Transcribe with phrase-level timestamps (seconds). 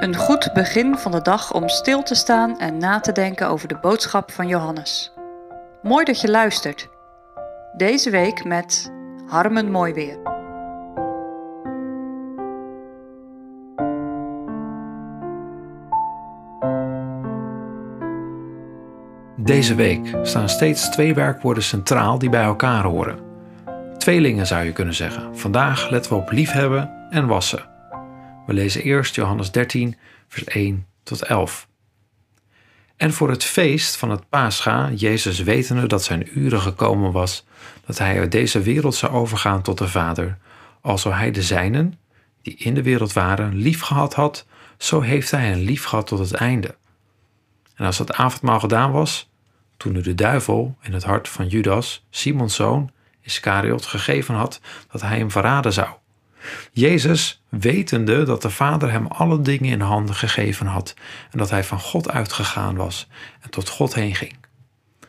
[0.00, 3.68] Een goed begin van de dag om stil te staan en na te denken over
[3.68, 5.12] de boodschap van Johannes.
[5.82, 6.88] Mooi dat je luistert.
[7.76, 8.92] Deze week met
[9.26, 10.18] Harmen Mooiweer.
[19.36, 23.18] Deze week staan steeds twee werkwoorden centraal die bij elkaar horen.
[23.98, 25.36] Tweelingen zou je kunnen zeggen.
[25.36, 27.69] Vandaag letten we op liefhebben en wassen.
[28.50, 29.96] We lezen eerst Johannes 13,
[30.28, 31.68] vers 1 tot 11.
[32.96, 37.44] En voor het feest van het Pascha, Jezus wetende dat zijn uren gekomen was,
[37.86, 40.38] dat hij uit deze wereld zou overgaan tot de Vader,
[40.80, 41.98] alzo hij de zijnen,
[42.42, 44.46] die in de wereld waren, lief gehad had,
[44.78, 46.76] zo heeft hij hen lief gehad tot het einde.
[47.74, 49.30] En als het avondmaal gedaan was,
[49.76, 52.90] toen nu de duivel in het hart van Judas, Simons zoon,
[53.22, 55.88] Iscariot, gegeven had dat hij hem verraden zou.
[56.72, 60.94] Jezus, wetende dat de Vader hem alle dingen in handen gegeven had
[61.30, 63.08] en dat hij van God uitgegaan was
[63.40, 64.36] en tot God heen ging,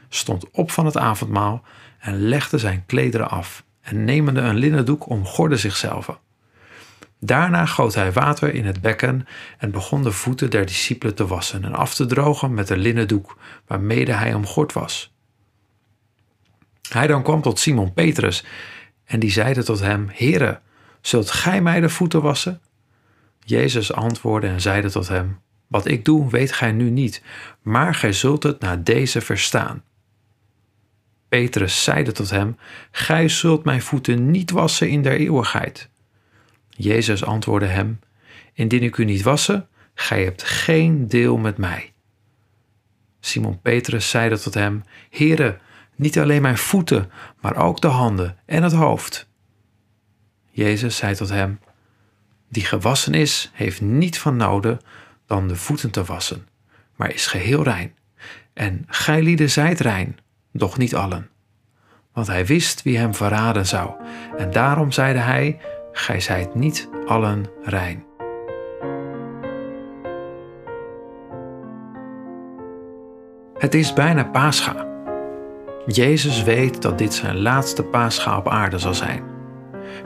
[0.10, 1.64] stond op van het avondmaal
[2.00, 6.20] en legde zijn klederen af en nemende een linnen doek omgorde zichzelf.
[7.20, 11.64] Daarna goot hij water in het bekken en begon de voeten der discipelen te wassen
[11.64, 15.14] en af te drogen met een linnen doek waarmede hij omgord was.
[16.90, 18.44] Hij dan kwam tot Simon Petrus
[19.06, 20.60] en die zeide tot hem: Heere,
[21.02, 22.62] Zult gij mij de voeten wassen?
[23.40, 27.24] Jezus antwoordde en zeide tot hem: Wat ik doe, weet gij nu niet,
[27.62, 29.84] maar gij zult het na deze verstaan.
[31.30, 32.58] Petrus zeide tot hem:
[32.92, 35.90] Gij zult mijn voeten niet wassen in der eeuwigheid.
[36.70, 38.00] Jezus antwoordde hem:
[38.54, 41.94] Indien ik u niet wassen, gij hebt geen deel met mij.
[43.20, 45.60] Simon Petrus zeide tot hem: Heere,
[45.96, 49.30] niet alleen mijn voeten, maar ook de handen en het hoofd.
[50.62, 51.60] Jezus zei tot hem:
[52.50, 54.80] Die gewassen is, heeft niet van noden
[55.26, 56.48] dan de voeten te wassen,
[56.96, 57.96] maar is geheel rein.
[58.54, 60.18] En gij lieden zijt rein,
[60.52, 61.30] doch niet allen.
[62.14, 63.92] Want hij wist wie hem verraden zou,
[64.38, 65.60] en daarom zeide hij:
[65.92, 68.04] Gij zijt niet allen rein.
[73.58, 74.90] Het is bijna Pascha.
[75.86, 79.31] Jezus weet dat dit zijn laatste Pascha op aarde zal zijn.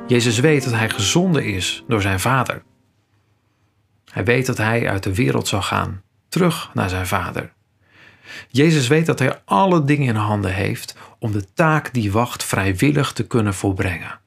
[0.07, 2.63] Jezus weet dat hij gezonden is door zijn Vader.
[4.12, 7.53] Hij weet dat hij uit de wereld zal gaan, terug naar zijn Vader.
[8.47, 13.13] Jezus weet dat hij alle dingen in handen heeft om de taak die wacht vrijwillig
[13.13, 14.19] te kunnen volbrengen.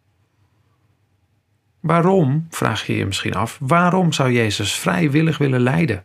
[1.80, 6.04] Waarom, vraag je je misschien af, waarom zou Jezus vrijwillig willen lijden?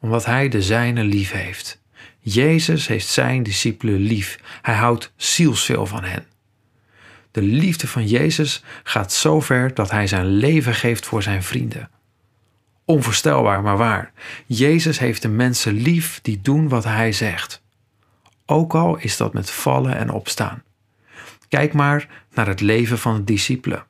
[0.00, 1.80] Omdat hij de zijne lief heeft.
[2.18, 4.38] Jezus heeft zijn discipelen lief.
[4.62, 6.26] Hij houdt zielsveel van hen.
[7.30, 11.90] De liefde van Jezus gaat zo ver dat hij zijn leven geeft voor zijn vrienden.
[12.84, 14.12] Onvoorstelbaar, maar waar.
[14.46, 17.62] Jezus heeft de mensen lief die doen wat hij zegt.
[18.46, 20.62] Ook al is dat met vallen en opstaan.
[21.48, 23.84] Kijk maar naar het leven van de discipelen.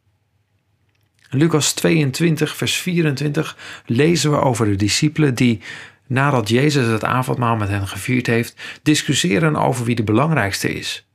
[1.30, 5.60] In Lucas 22, vers 24 lezen we over de discipelen die,
[6.06, 11.06] nadat Jezus het avondmaal met hen gevierd heeft, discussiëren over wie de belangrijkste is.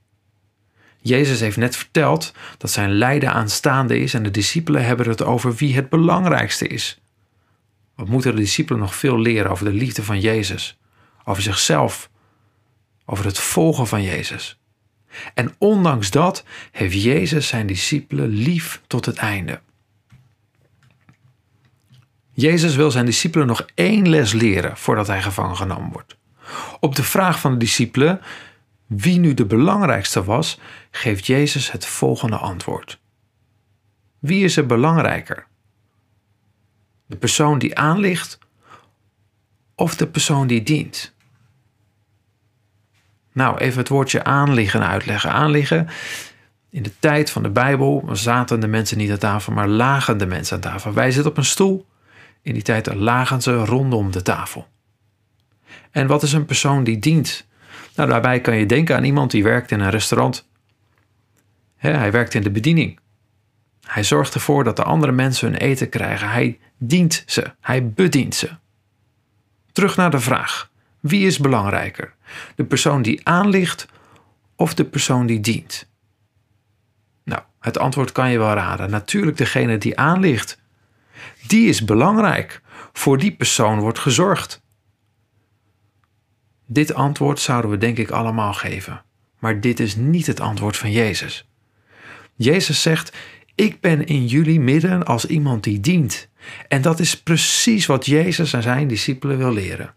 [1.08, 5.56] Jezus heeft net verteld dat zijn lijden aanstaande is en de discipelen hebben het over
[5.56, 7.00] wie het belangrijkste is.
[7.96, 10.78] Wat moeten de discipelen nog veel leren over de liefde van Jezus,
[11.24, 12.10] over zichzelf,
[13.06, 14.60] over het volgen van Jezus.
[15.34, 19.62] En ondanks dat heeft Jezus zijn discipelen lief tot het einde.
[22.32, 26.18] Jezus wil zijn discipelen nog één les leren voordat hij gevangen genomen wordt.
[26.80, 28.22] Op de vraag van de discipelen
[28.86, 30.60] wie nu de belangrijkste was,
[30.92, 33.00] geeft Jezus het volgende antwoord.
[34.20, 35.48] Wie is er belangrijker?
[37.06, 38.40] De persoon die aanligt
[39.76, 41.14] of de persoon die dient?
[43.36, 45.32] Nou, even het woordje aanliggen uitleggen.
[45.32, 45.88] Aanliggen.
[46.70, 50.26] In de tijd van de Bijbel zaten de mensen niet aan tafel, maar lagen de
[50.26, 50.94] mensen aan tafel.
[50.94, 51.86] Wij zitten op een stoel.
[52.42, 54.68] In die tijd lagen ze rondom de tafel.
[55.92, 57.48] En wat is een persoon die dient?
[57.96, 60.48] Nou, daarbij kan je denken aan iemand die werkt in een restaurant.
[61.76, 63.00] hij werkt in de bediening.
[63.82, 66.30] Hij zorgt ervoor dat de andere mensen hun eten krijgen.
[66.30, 67.52] Hij dient ze.
[67.62, 68.50] Hij bedient ze.
[69.72, 70.70] Terug naar de vraag:
[71.00, 72.14] wie is belangrijker?
[72.56, 73.88] De persoon die aanligt
[74.56, 75.90] of de persoon die dient?
[77.24, 78.90] Nou, het antwoord kan je wel raden.
[78.90, 80.60] Natuurlijk degene die aanligt.
[81.48, 82.62] Die is belangrijk.
[82.94, 84.62] Voor die persoon wordt gezorgd.
[86.66, 89.04] Dit antwoord zouden we denk ik allemaal geven.
[89.40, 91.48] Maar dit is niet het antwoord van Jezus.
[92.36, 93.18] Jezus zegt:
[93.56, 96.28] Ik ben in jullie midden als iemand die dient.
[96.68, 99.94] En dat is precies wat Jezus aan zijn discipelen wil leren.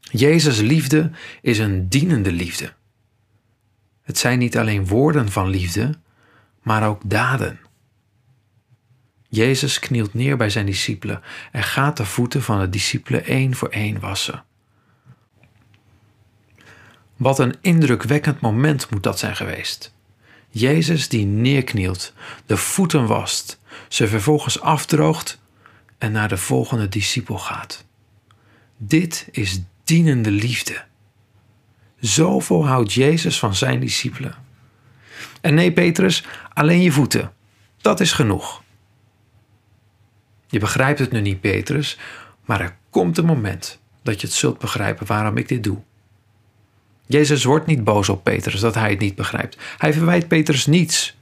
[0.00, 1.10] Jezus' liefde
[1.42, 2.72] is een dienende liefde.
[4.02, 5.94] Het zijn niet alleen woorden van liefde,
[6.62, 7.58] maar ook daden.
[9.28, 11.22] Jezus knielt neer bij zijn discipelen
[11.52, 14.44] en gaat de voeten van de discipelen één voor één wassen.
[17.16, 19.94] Wat een indrukwekkend moment moet dat zijn geweest.
[20.48, 22.12] Jezus die neerknielt,
[22.46, 25.40] de voeten wast, ze vervolgens afdroogt
[25.98, 27.84] en naar de volgende discipel gaat.
[28.76, 30.84] Dit is dienende liefde.
[32.00, 34.34] Zoveel houdt Jezus van zijn discipelen.
[35.40, 36.24] En nee, Petrus,
[36.54, 37.32] alleen je voeten.
[37.80, 38.62] Dat is genoeg.
[40.46, 41.98] Je begrijpt het nu niet, Petrus,
[42.44, 45.82] maar er komt een moment dat je het zult begrijpen waarom ik dit doe.
[47.06, 49.56] Jezus wordt niet boos op Petrus dat hij het niet begrijpt.
[49.78, 51.16] Hij verwijt Petrus niets.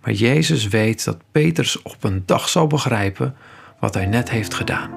[0.00, 3.36] Maar Jezus weet dat Petrus op een dag zal begrijpen
[3.80, 4.90] wat hij net heeft gedaan.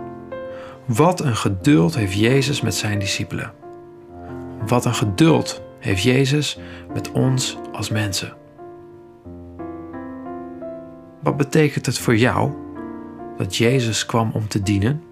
[0.86, 3.54] Wat een geduld heeft Jezus met zijn discipelen.
[4.66, 6.58] Wat een geduld heeft Jezus
[6.94, 8.36] met ons als mensen.
[11.22, 12.52] Wat betekent het voor jou
[13.38, 15.07] dat Jezus kwam om te dienen?